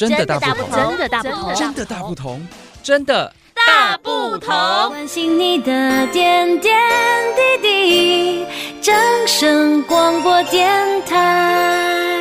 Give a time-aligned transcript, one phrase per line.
[0.00, 2.48] 真的大不同，真的大不同，真的大不同，
[2.82, 4.48] 真的大不同。
[4.88, 6.74] 关心你的点点
[7.36, 8.46] 滴滴，
[8.80, 10.70] 掌声广播电
[11.04, 12.16] 台。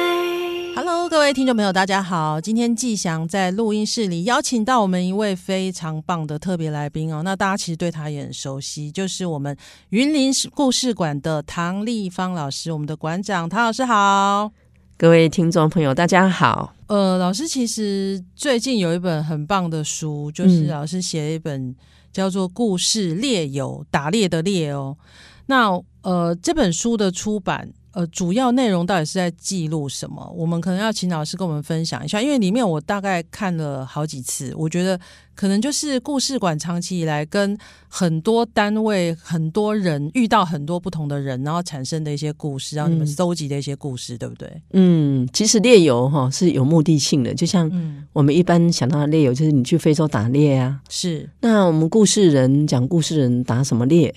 [0.76, 2.42] Hello，各位听众朋友，大家好。
[2.42, 7.22] 今天季祥在录音室里邀请到我们一位非常棒的特别来宾哦。
[7.24, 9.56] 那大家其实对他也很熟悉，就是我们
[9.92, 14.52] 云林故事馆的唐丽芳老师，我们的馆长唐老师好。
[15.00, 16.76] 各位听众朋友，大家好。
[16.88, 21.74] 呃，老师其实最近有一本很棒的书，就是老师写了一本
[22.12, 24.98] 叫做《故事猎友》，打猎的猎哦。
[25.46, 25.70] 那
[26.02, 27.72] 呃，这本书的出版。
[27.92, 30.32] 呃，主要内容到底是在记录什么？
[30.36, 35.00] 我们可能要请老师跟我们分享一下，因为里面我大概看了好几次，我觉得
[35.34, 44.62] 可能就是故事馆长期以来跟很多单位、很多人遇到很多不同的人，然后产生的一些故事，然后你们搜集的一些故事，嗯、对不对？
[44.74, 47.70] 嗯，其实猎游哈是有目的性的，就像
[48.14, 50.80] 我们一般想到的猎游，就是你去非洲打猎啊。
[50.90, 54.14] 是，那我们故事人讲故事人打什么猎？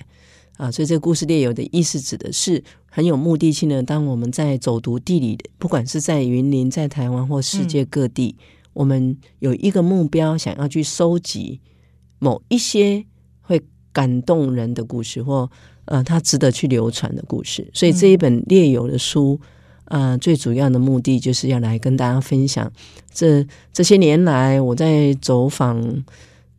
[0.59, 2.63] 啊，所以这个故事猎友的意思指的是
[2.95, 3.83] 很有目的性的。
[3.83, 11.59] 当我们在走读地理，不管是在云林、在台湾或世界各地，嗯、我们有一个目标，想要去收集
[12.19, 13.03] 某一些
[13.41, 13.63] 会
[13.95, 15.51] 感动人的故事，或
[15.87, 17.67] 呃，它值得去流传的故事。
[17.73, 19.41] 所以这一本猎友的书，
[19.87, 22.71] 呃，最主要的目的就是要来跟大家分享
[23.11, 26.05] 这这些年来我在走访。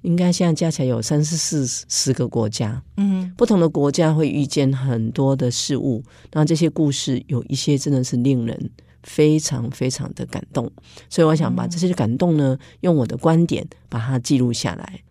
[0.03, 8.69] 应该现在加起来有三四四十个国家，嗯，不同的国家会遇见很多的事物，那这些故事有一些真的是令人
[9.01, 10.71] 非常非常的感动，
[11.09, 15.01] 所以我想把这些感动呢，用我的观点把它记录下来。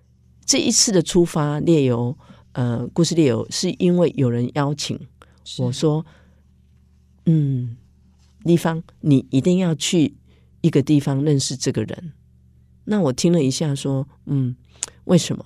[0.45, 2.17] 这一次的出发猎友，
[2.53, 4.99] 呃，故事猎友是因为有人邀请
[5.59, 6.05] 我说，
[7.25, 7.77] 嗯，
[8.45, 10.15] 丽芳，你一定要去
[10.61, 12.13] 一个地方认识这个人。
[12.85, 14.55] 那我听了一下，说，嗯。
[15.07, 15.45] 为什么？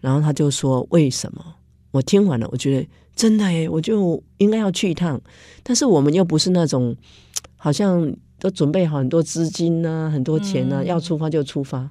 [0.00, 1.56] 然后他就说：“为什么？”
[1.92, 5.20] 我听完了，我觉得真的诶，我就应该要去一趟。
[5.62, 6.96] 但是我们又不是那种
[7.56, 11.90] 好像都准备好很多资金呢、啊、很多钱呢、啊，要出发就出发。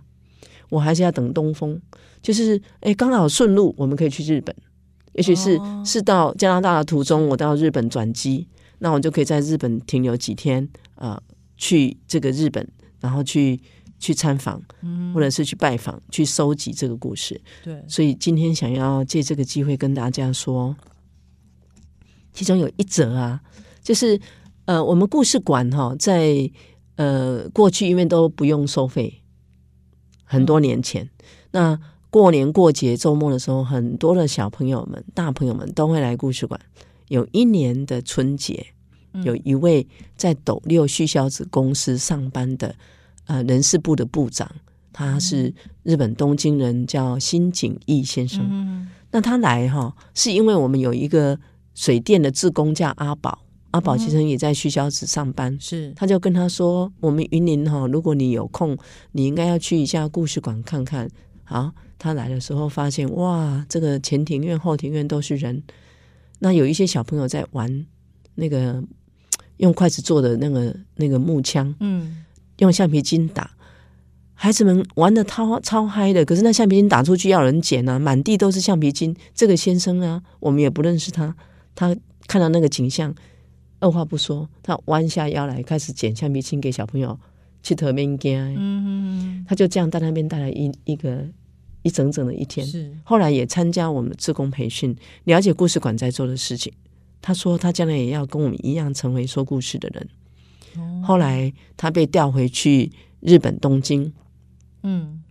[0.69, 1.79] 我还是要等东风，
[2.23, 4.55] 就是哎，刚好顺路，我们可以去日本。
[5.13, 8.47] 也许是是到加拿大的途中，我到日本转机，
[8.79, 11.21] 那我就可以在日本停留几天，呃，
[11.55, 12.67] 去这个日本，
[12.99, 13.61] 然后去。
[13.97, 14.61] 去参访，
[15.13, 17.41] 或者是去拜访，去收集这个故事。
[17.63, 20.75] 对，所以今天想要借这个机会跟大家说，
[22.33, 23.41] 其中有一则啊，
[23.81, 24.19] 就是
[24.65, 26.51] 呃，我们故事馆哈，在
[26.97, 29.21] 呃过去因为都不用收费，
[30.23, 31.09] 很多年前，
[31.51, 31.79] 那
[32.09, 36.59] 过年过节周末的时候，很多的小朋友们、大朋友们都会来故事馆。
[37.07, 38.67] 有一年的春节，
[39.23, 42.75] 有一位在斗六旭萧子公司上班的。
[43.25, 44.49] 呃，人事部的部长，
[44.93, 45.53] 他是
[45.83, 48.45] 日本东京人，叫新井义先生。
[48.49, 51.39] 嗯、那他来哈，是因为我们有一个
[51.73, 53.39] 水电的志工叫阿宝，
[53.71, 55.57] 阿宝先生也在徐小子上班。
[55.59, 58.77] 是、嗯，他就跟他说：“我们云林哈，如果你有空，
[59.13, 61.09] 你应该要去一下故事馆看看。”
[61.43, 65.63] 好，他来的时候发现，哇，这个前庭院、后庭院都是人。
[66.39, 67.85] 那有一些小朋友在玩
[68.35, 68.83] 那个
[69.57, 71.73] 用筷子做的那个那个木枪。
[71.79, 72.23] 嗯。
[72.59, 73.51] 用橡皮筋打，
[74.33, 76.23] 孩子们玩的超超嗨的。
[76.23, 79.15] 可是那橡皮筋打出去要人捡啊，满地都是橡皮筋。
[79.33, 81.35] 这个先生啊，我们也不认识他。
[81.73, 81.95] 他
[82.27, 83.13] 看到那个景象，
[83.79, 87.19] 二话不说，他弯下腰来开始捡橡皮筋给小朋友
[87.61, 88.37] 去特别惊。
[88.37, 91.25] 嗯嗯，他就这样在那边待了一一个
[91.81, 92.65] 一整整的一天。
[92.65, 94.95] 是，后来也参加我们的志工培训，
[95.25, 96.71] 了解故事馆在做的事情。
[97.21, 100.07] 他说他将来也要跟我们一样成为说故事的人。
[101.03, 102.91] 后来他被调回去
[103.21, 104.13] 日本东京，
[104.83, 105.21] 嗯，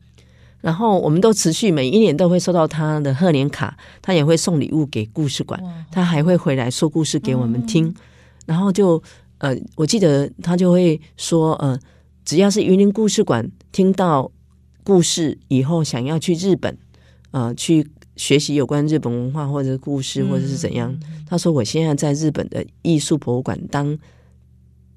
[0.61, 7.95] 然后我们都持续每一年都会收到他的贺年卡，他也会送礼物给故事馆，他还会回来说故事给我们听，
[8.47, 9.03] 然后就
[9.39, 11.79] 呃，我记得他就会说，呃，
[12.25, 14.31] 只要是云林故事馆听到
[14.83, 16.77] 故事以后，想要去日本，
[17.31, 17.87] 呃，去
[18.17, 20.99] 学习有关日本文化或者故事或者是怎样，
[21.29, 23.99] 他说我现在在日本的艺术博物馆当。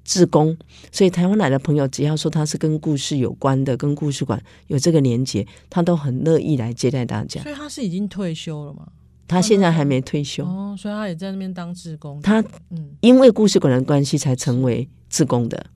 [0.08, 0.56] 志工，
[0.90, 7.42] 所以台湾来的朋友，只要说他是跟故事有关的，跟故事馆有这个连结，他都很乐意来接待大家。
[7.42, 8.88] 所以他是已经退休了吗？
[9.26, 12.18] 他现在还没退休哦，所以他也在那边当志工。
[12.22, 15.66] 他嗯，因为故事馆的关系才成为志工的，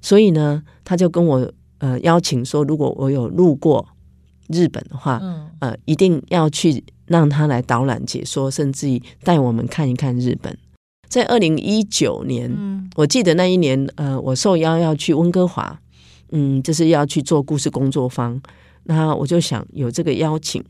[0.00, 3.86] 所以呢，他就跟我呃邀请说，如果我有路过
[4.48, 10.56] 日本的话，嗯呃，一定要去让他来导览解说，甚至于带我们看一看日本。
[11.14, 15.80] 在二零一九年，嗯，我记得那一年，呃，我受邀要去温哥华，
[16.32, 18.42] 嗯，就是要去做故事工作坊。
[18.82, 20.60] 那我就想有这个邀请，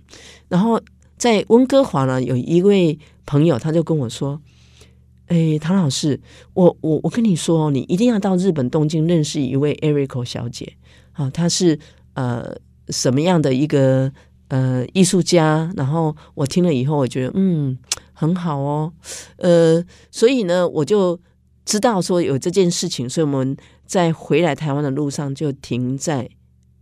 [0.48, 0.78] 然后
[1.16, 4.38] 在温哥华呢，有一位朋友他就跟我说
[5.28, 6.20] ：“哎，唐老师，
[6.52, 10.74] 我我我跟你说，你一定要到日本东京认识一位 Erico 小姐
[11.12, 11.78] 啊，她是
[12.12, 12.54] 呃
[12.90, 14.12] 什么样的一个
[14.48, 17.78] 呃艺术家？”然后我听了以后，我觉得嗯
[18.14, 18.92] 很好哦，
[19.36, 21.20] 呃，所以呢，我就
[21.66, 26.30] 知道说有这件事情，所以我们在回来台湾的路上就停在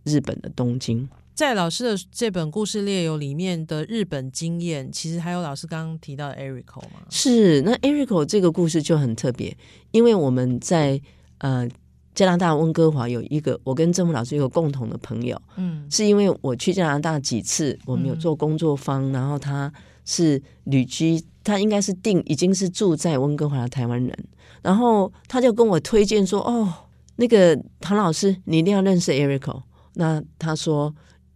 [0.05, 1.09] 日本的东京。
[1.33, 7.01] 在老师的这本故事列游里面的日本经验，其实还有老师刚刚提到的 Erico 吗？
[7.09, 9.57] 是，那 Erico 这个故事就很特别，
[9.89, 11.01] 因为我们在
[11.39, 11.67] 呃
[12.13, 19.73] 加拿大温哥华有一个，我跟郑木老师有共同的朋友，嗯，是因为我去加拿大几次，我们有做工作坊，嗯、然后他
[20.05, 24.17] 是旅居，他应该是定已经是住在温哥华的台湾人，
[24.61, 26.73] 然后他就跟我推荐说，哦，
[27.15, 29.63] 那个唐老师，你一定要认识 Erico。
[29.93, 30.93] 那他说。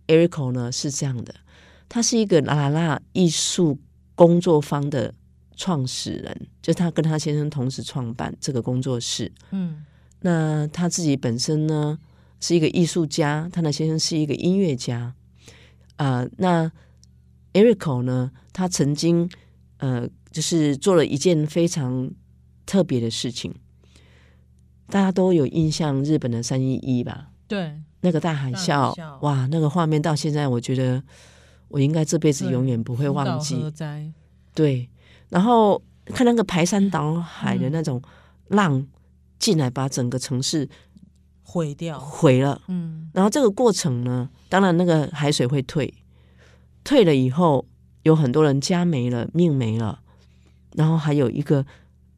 [0.07, 1.35] ：“Erico 呢是这样的，
[1.89, 3.77] 他是一个啦啦啦艺术
[4.15, 5.13] 工作坊的
[5.57, 9.29] 创始人，就他跟他先生同时创办这个工作室。
[9.51, 9.83] 嗯，
[10.21, 11.99] 那他自己本身呢
[12.39, 15.13] 是一个艺术家，他的先生是一个音乐家。
[15.97, 16.71] 啊、那
[17.57, 19.29] Eriko 呢，他曾经
[19.77, 22.11] 呃就是做了一件非常
[22.65, 23.53] 特别的事情，
[24.87, 27.29] 大家都有印象，日本的三一一吧？
[27.47, 27.81] 对。
[28.01, 31.01] 那个大海啸，大海啸哇，那个画面到现在，我觉得
[31.67, 33.57] 我应该这辈子永远不会忘记。
[34.53, 34.87] 对，
[35.29, 37.99] 然后看那个排山倒海的那种
[38.49, 38.87] 浪
[39.39, 40.69] 进来，把整个城市
[41.41, 42.61] 毁掉，毁了。
[42.67, 45.91] 嗯，然后这个过程呢，当然那个海水会退，
[46.87, 47.67] 退了以后，
[48.03, 49.99] 有很多人家没了，命没了。
[50.75, 51.65] 然后还有一个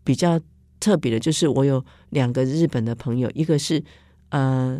[0.03, 0.39] 比较
[0.79, 3.83] 特别的，就是我有两个日本的朋友，一个是
[4.29, 4.79] 呃。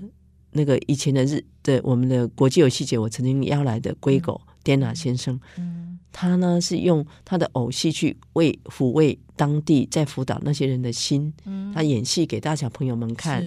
[0.51, 13.45] 那个以前的日的我们的国际游戏节，我曾经邀来的龟狗 Dana 先生，嗯，他呢是用他的偶戏去为抚慰当地在福岛那些人的心，嗯，他演戏给大小朋友们看。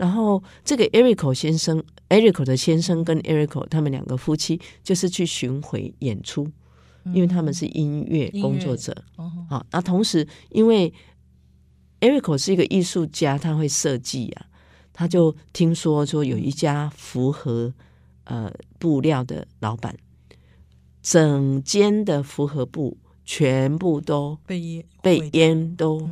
[0.00, 6.48] 然后这个 Erico 先生，Erico 的先生跟 Erico 他们两个夫妻就是去巡回演出，
[7.12, 10.90] 因为他们是音乐工作者，哦，好，那同时因为
[12.00, 14.46] Erico 是一个艺术家，他会设计啊。
[14.94, 17.72] 他就听说说有一家符合
[18.24, 19.94] 呃布料的老板，
[21.02, 26.08] 整间的复合布全部都被被淹都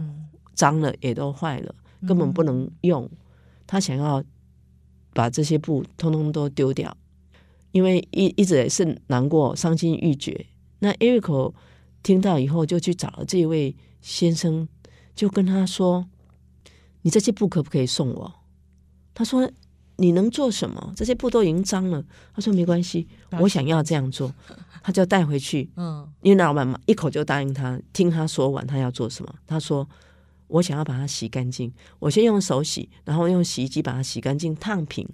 [0.54, 1.74] 脏了，也都坏了，
[2.06, 3.10] 根本不能用。
[3.68, 4.24] 他想要
[5.12, 6.96] 把这些布通通都丢掉，
[7.70, 10.46] 因为一一直也是难过、伤心欲绝。
[10.80, 11.52] 那 Erico
[12.02, 14.66] 听到以后，就去找了这位先生，
[15.14, 16.06] 就跟他说
[17.02, 18.34] ：“你这些布可不可以送我？”
[19.12, 19.50] 他说
[19.96, 20.92] ：“你能做什么？
[20.96, 23.06] 这些布都已经脏了。”他说：“没关系，
[23.40, 24.32] 我想要这样做。”
[24.82, 25.68] 他就带回去。
[25.76, 27.78] 嗯，因为老板嘛，一口就答应他。
[27.92, 29.34] 听他说完，他要做什么？
[29.46, 29.86] 他说
[30.48, 31.72] ：“我想要把它洗干净。
[31.98, 35.08] 我先用手洗，然后用洗衣机把它洗干净，烫平。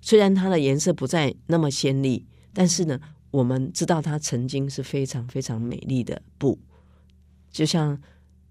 [0.00, 3.00] 虽然它的颜色不再那么鲜丽，但是呢，
[3.30, 6.58] 我们知道它曾经是非常非常美丽的布，
[7.50, 8.00] 就像。”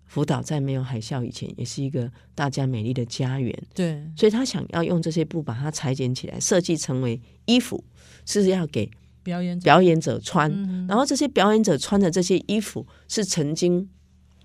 [0.10, 3.56] 福岛在没有海啸以前，也是一个大家美丽的家园。
[3.76, 7.84] 对，所以他想要用这些布把它裁剪起来，设计成为衣服，
[8.26, 8.90] 是要给
[9.22, 10.52] 表演表演者穿。
[10.88, 13.88] 然后这些表演者穿的这些衣服，是曾经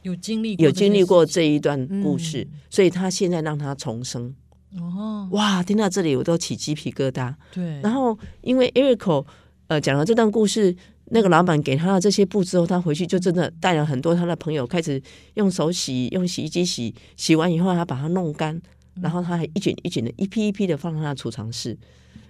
[0.04, 4.34] 有经历有经历过这一段故事，所以他现在让他重生。
[4.78, 5.62] 哦，哇！
[5.62, 7.34] 听到这里我都起鸡皮疙瘩。
[7.52, 9.24] 对，然后因为 Erico
[9.66, 10.74] 呃讲了这段故事。
[11.08, 15.00] 那个老板给他的这些布之后，他回去就真的带了很多他的朋友，开始
[15.34, 16.94] 用手洗，用洗衣机洗。
[17.14, 18.58] 洗完以后，他把它弄干，
[19.02, 21.76] 然后他还一卷一卷的，一批一批的放在他的储藏室。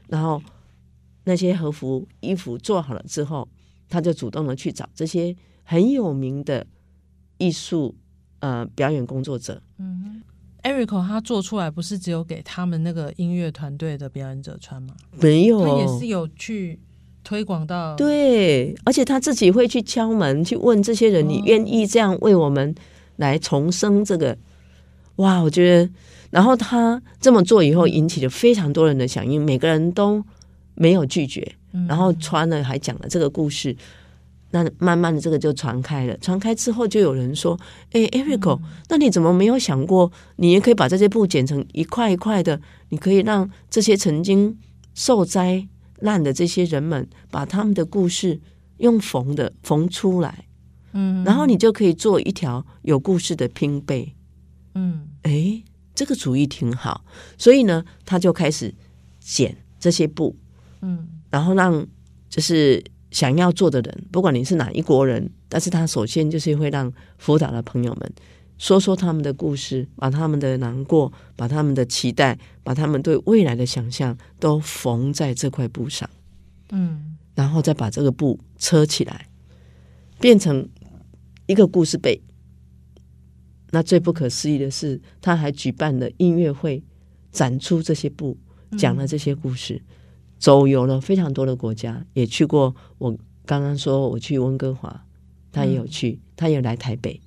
[0.09, 0.43] 然后
[1.23, 3.49] 那些和服衣服做好了之后，
[3.89, 6.67] 他就主动的去找这些很有名的
[7.39, 7.95] 艺术
[8.41, 9.63] 呃表演工作者。
[9.79, 10.23] 嗯
[10.63, 14.95] ，Erico 他做出来不是只有给他们那个音乐团队的表演者穿吗？
[15.21, 16.81] 没有，他也是有去。
[17.27, 22.75] 推广到对，而且他自己会去敲门，去问这些人：“你愿意这样为我们
[23.17, 24.33] 来重生这个？”
[25.17, 25.91] 哦、哇，我觉得，
[26.29, 30.23] 然后他这么做以后，引起了非常多人的响应，每个人都
[30.75, 31.55] 没有拒绝，
[31.89, 33.75] 然后穿了还讲了这个故事。
[34.55, 36.17] 那慢慢的，这个就传开了。
[36.19, 37.59] 传开之后，就有人说
[37.93, 38.59] ：“哎，Erico，
[38.89, 42.61] 那你怎么没有想过，你也可以把这些布剪成一块一块的？
[42.91, 44.57] 你可以让这些曾经
[44.95, 45.69] 受灾。”
[46.01, 48.39] 烂的这些人们，把他们的故事
[48.79, 50.45] 用缝的缝出来，
[50.93, 54.15] 嗯，然后你就可以做一条有故事的拼背，
[54.75, 55.63] 嗯，哎，
[55.95, 57.05] 这个主意挺好，
[57.39, 58.75] 所以呢，他就开始
[59.21, 60.37] 剪这些布，
[60.83, 61.87] 嗯，然后让
[62.29, 62.85] 就是
[63.15, 68.13] 想要做的人，不管你是哪一国人，但是他首先就是会让辅导的朋友们
[68.59, 76.11] 说说他们的故事，把他们的难过，把他们的期待，把他们对未来的想象都缝在这块布上，
[76.71, 79.29] 嗯，然后再把这个布车起来，
[80.19, 80.69] 变成
[81.47, 82.21] 一个故事背。
[83.71, 86.83] 那最不可思议的是，他还举办了音乐会，
[87.31, 88.37] 展出这些布，
[88.77, 89.95] 讲了这些故事，嗯、
[90.39, 92.75] 走游了非常多的国家，也去过。
[92.99, 95.05] 我刚刚说我去温哥华，
[95.53, 97.21] 他也有去，嗯、他也来台北，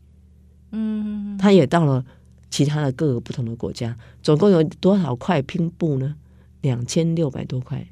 [0.72, 2.04] 嗯，他也到了
[2.50, 6.16] 其他的各个不同的国家，总共有多少块拼布呢？
[6.62, 7.88] 两千六百多块。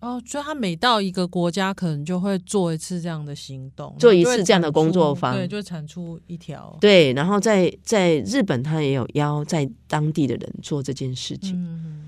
[0.00, 6.78] 哦，所以他每到一个国家，可能就会做一次这样的行动，做一次这样的工作坊，对，就产出一条。
[6.80, 11.52] 对，然后在在日本，他也有邀在当地的人做这件事情。
[11.56, 12.07] 嗯，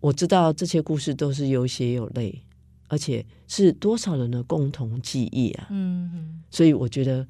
[0.00, 2.42] 我知道这些故事都是有血有泪，
[2.88, 5.66] 而且是多少人的共同记忆啊。
[5.70, 7.26] 嗯，所以我觉得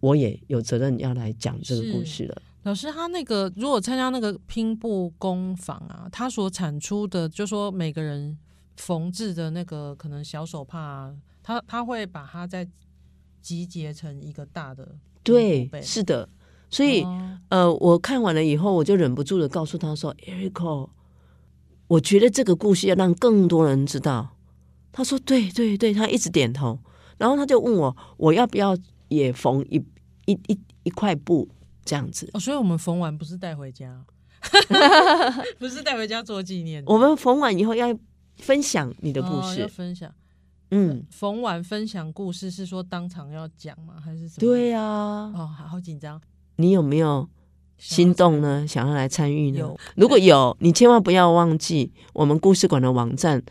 [0.00, 2.42] 我也有责任要来讲这个故事了。
[2.62, 8.38] 老师，他那个如果参加那个拼布工坊啊，他所产出的，就说每个人。
[8.78, 11.10] 缝制的那个可能小手帕，
[11.42, 12.68] 他他会把它再
[13.40, 14.86] 集结成一个大的。
[15.22, 16.28] 对，是的。
[16.68, 20.90] 所以，哦、呃，我看完了以后，我就忍不住的告诉他说：“Erico，
[21.88, 24.36] 我觉得这个故事要让更多人知道。”
[24.92, 26.78] 他说：“对对对。”他一直点头。
[27.18, 28.76] 然后他就问我：“我要不要
[29.08, 29.76] 也缝一
[30.26, 31.48] 一一一块布
[31.84, 34.04] 这样子？”哦，所以我们缝完不是带回家，
[35.58, 36.82] 不是带回家做纪念。
[36.86, 37.96] 我们缝完以后要。
[38.38, 40.12] 分享你的故事，哦、分享，
[40.70, 43.94] 嗯，缝完分享故事是说当场要讲吗？
[43.98, 44.40] 还是什么？
[44.40, 46.20] 对呀、啊，哦，好紧张。
[46.56, 47.26] 你有没有
[47.78, 48.66] 心动呢？
[48.66, 49.74] 想要来参与呢？
[49.94, 53.42] 如果有，你千万不要忘记我们故事馆的网站，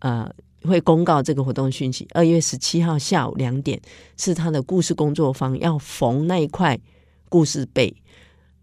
[0.00, 0.28] 呃，
[0.62, 2.06] 会公告这个活动讯息。
[2.12, 3.80] 二月十七号下午两点
[4.16, 6.78] 是他的故事工作坊，要缝那一块
[7.28, 7.96] 故事背。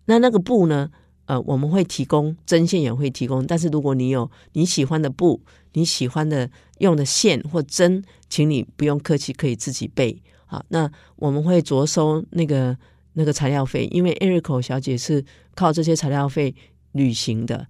[0.06, 0.90] 那那个布呢？
[1.26, 3.46] 呃，我们会提供针线，也会提供。
[3.46, 5.40] 但是如果你有你喜欢的布，
[5.74, 10.20] 你喜欢的用的线或针，请你不用客气，可以自己备。
[10.48, 12.76] 好，那我们会着收那个
[13.20, 15.24] 那个材料费，因为 Erico 小姐是
[15.54, 16.56] 靠这些材料费
[16.94, 17.68] 旅行的。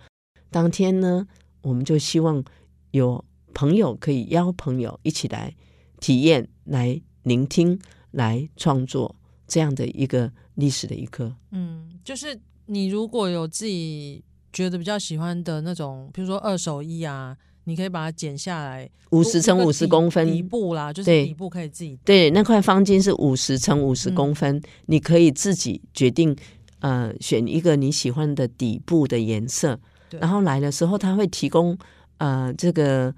[0.51, 1.27] 当天呢，
[1.63, 2.43] 我们就希望
[2.91, 3.25] 有
[3.55, 5.55] 朋友可以邀朋友一起来
[5.99, 7.79] 体验、来聆听、
[8.11, 9.15] 来创作
[9.47, 11.35] 这样的一个历史的一刻。
[11.49, 12.39] 嗯，就是。
[12.71, 17.35] 你如果有自己觉得比较喜欢的那种，比如说二手衣啊，
[17.69, 26.35] 你可以把它剪下来，五十乘五十公分底部啦，就是底部可以自己对，对那块方巾是五十乘五十公分，嗯，你可以自己决定，
[26.79, 29.79] 呃，选一个你喜欢的底部的颜色，
[30.19, 31.77] 然后来的时候他会提供
[32.17, 33.13] 呃这个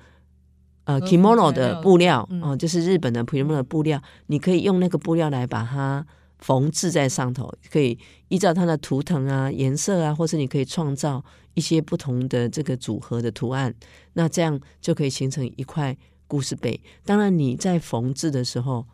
[0.83, 6.05] 呃 kimono 的布料哦，嗯呃，就是日本的 kimono 的布料，你可以用那个布料来把它。
[6.41, 13.73] 缝制在上头，可以依照它的图腾啊、颜色啊，或是你可以创造一些不同的这个组合的图案，
[14.13, 15.95] 那这样就可以形成一块
[16.27, 16.81] 故事背。
[17.05, 18.85] 当然，你在缝制的时候，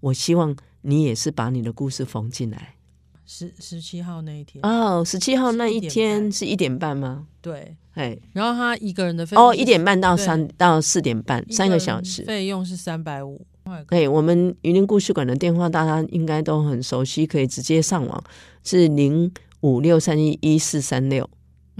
[0.00, 2.76] 我希望你也是把你的故事缝进来。
[3.24, 7.26] 十十七号那一天哦，十七号那一天是一点半吗？
[7.40, 13.46] 对，哎，然后他一个人的费用哦，一点半到三到四点半，三个小时，费用是三百五。
[13.88, 18.24] 对，我们云林故事馆的电话大家应该都很熟悉，可以直接上网，
[18.64, 21.28] 是零五六三一一四三六，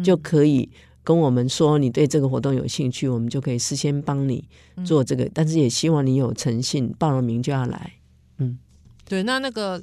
[0.02, 0.70] 就可以
[1.02, 4.48] 跟我们说你对这个活动有兴趣，我们就可以事先帮你
[4.84, 5.28] 做这个。
[5.34, 7.92] 但是也希望你有诚信，报了名就要来。
[8.38, 8.58] 嗯，
[9.08, 9.82] 对，那那个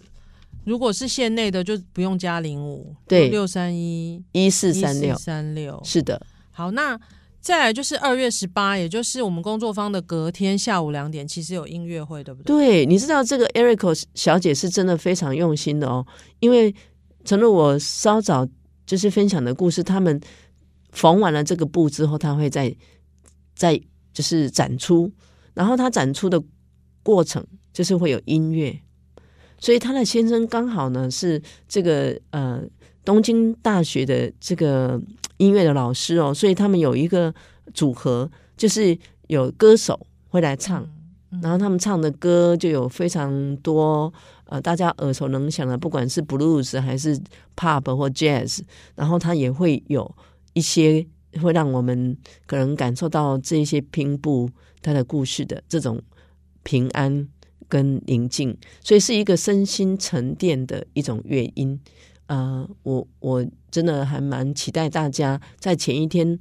[0.66, 6.22] 如果是县内的，就不用加零五，对，六三一一四三六三六，是的。
[6.52, 7.00] 好，那。
[7.42, 12.56] 再来就是二月十八，也就是我们工作坊的隔天下午两点，其实有音乐会，对不对？
[12.56, 16.06] 对，你知道这个 Erico 小姐是真的非常用心的哦，
[16.40, 16.74] 因为
[17.24, 18.48] 诚如我稍早
[18.86, 20.20] 就是分享的故事，他们
[20.92, 22.76] 缝完了这个布之后，他会再
[23.56, 23.80] 再
[24.14, 25.12] 就是展出，
[25.54, 26.42] 然后他展出的
[27.04, 28.78] 过程就是会有音乐，
[29.60, 32.62] 所以他的先生刚好呢是这个呃
[33.04, 35.02] 东京大学的这个。
[35.40, 37.34] 音乐的老师哦，所以他们有一个
[37.74, 40.86] 组合，就是有歌手会来唱，
[41.42, 44.14] 然后他们唱的歌就有非常多
[44.48, 47.18] 呃大家耳熟能详的，不管是 blues 还是
[47.56, 48.60] pop 或 jazz，
[48.96, 50.14] 然后他也会有
[50.52, 51.08] 一些
[51.42, 54.50] 会让我们可能感受到这些拼布
[54.82, 56.02] 它的故事的这种
[56.64, 57.26] 平安
[57.70, 61.80] 跟宁静，所以是一个身心沉淀的一种乐音。
[62.30, 66.40] 呃，我我真的还蛮期待大家在前一天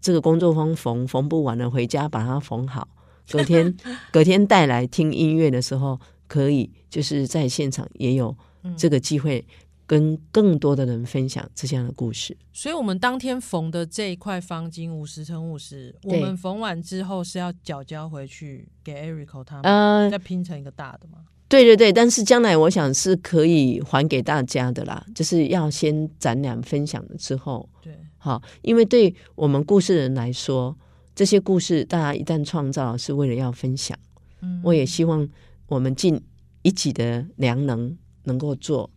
[0.00, 2.88] 这个工作坊缝缝不完了，回家把它缝好，
[3.30, 3.76] 隔天
[4.10, 8.36] 隔天带来听音乐的时候，可以就是在现场也有
[8.76, 9.46] 这个机会。
[9.88, 21.18] 跟更多的人分享这样的故事，所以，我们当天缝的这一块方巾五十乘五十，我们缝完之后是要缴交回去给 Erico 他们，呃，再拼成一个大的吗？
[21.48, 30.76] 对对对，但是将来我想是可以还给大家的啦，就是要先展览分享了之后，对，好，因为对我们故事人来说，
[31.14, 33.96] 这些故事大家一旦创造是为了要分享，
[34.42, 35.28] 嗯，我也希望
[35.68, 36.20] 我们尽
[36.62, 38.90] 一己的良能能够做。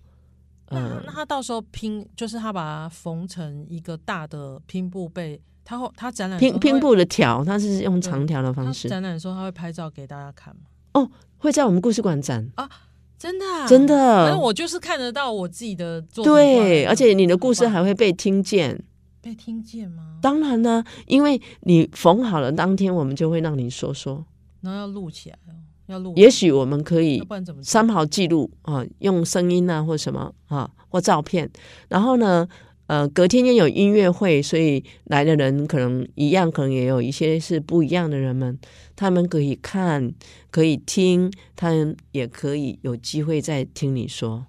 [0.71, 8.87] 那那他到时候拼，就是他把它缝成一个大的拼布被，他后他展览拼拼布的条，他是用长条的方式。
[8.89, 10.61] 展览的时候他会拍照给大家看吗？
[10.93, 12.69] 哦，会在我们故事馆展啊，
[13.17, 14.25] 真的、啊、真的。
[14.25, 16.33] 反正我就是看得到我自己的作品。
[16.33, 18.83] 对，而且你的故事还会被听见。
[19.21, 20.17] 被听见吗？
[20.21, 24.25] 当然呢，因为你缝好了当天，我们就会让你说说，
[24.61, 25.55] 然后要录起来哦。
[25.87, 27.19] 要录也许我们可以
[27.63, 31.49] 三好记录啊，用声音啊或什么啊或照片，
[31.87, 32.47] 然后呢，
[32.89, 38.57] 呃，隔天也有音乐会，所以来的人可能一样，可能也有一些是不一样的人们，
[38.95, 40.11] 他们可以看，
[40.49, 44.47] 可以听，他们也可以有机会再听你说。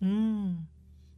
[0.00, 0.66] 嗯，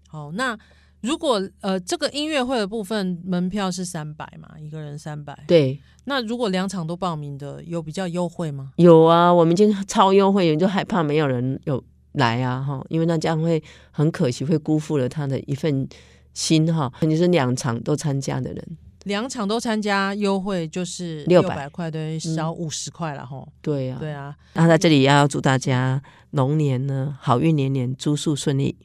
[0.06, 0.56] 好，那
[1.00, 5.80] 如果呃这个音乐会的部分门票是三百嘛，一个人三百，对。
[6.04, 8.70] 那如果两场都报名的，有比较优惠吗？
[8.76, 11.82] 有啊，我们今天超优惠，你就害怕没有人有
[12.12, 15.88] 来啊，哈，因为那这样会很可惜，会辜负了他的一份
[16.34, 16.92] 心哈。
[17.00, 23.46] 你是两场都参加的人，两场都参加，优惠就是六百块，对，少五十块了哈。
[23.62, 24.36] 对呀，对啊。
[24.52, 28.76] 那在这里要祝大家龙年呢好运连连，诸事顺利。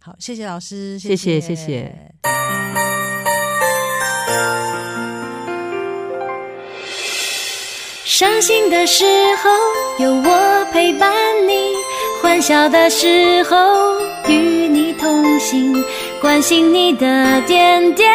[0.00, 1.54] 好，谢谢老师，谢谢，谢谢。
[1.54, 2.14] 谢谢
[8.04, 9.04] 伤心的时
[9.36, 9.50] 候
[10.04, 11.10] 有我陪伴
[11.46, 11.72] 你，
[12.20, 13.56] 欢笑的时候
[14.28, 15.72] 与你同行，
[16.20, 18.08] 关心你的点点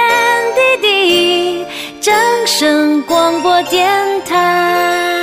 [0.53, 1.65] 滴滴。
[1.99, 2.13] 掌
[2.45, 3.89] 声广播电
[4.25, 5.14] 台。